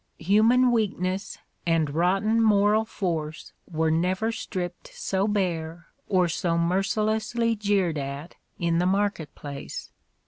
[0.17, 7.99] Human weakness and rotten moral force were never stripped so bare or so mercilessly jeered
[7.99, 9.91] at in the market place.